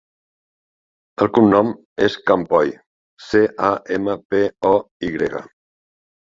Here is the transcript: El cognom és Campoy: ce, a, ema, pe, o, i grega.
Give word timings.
El 1.25 1.27
cognom 1.37 1.69
és 2.05 2.15
Campoy: 2.29 2.71
ce, 3.27 3.43
a, 3.69 3.71
ema, 3.99 4.17
pe, 4.35 4.41
o, 4.73 4.75
i 5.07 5.13
grega. 5.19 5.45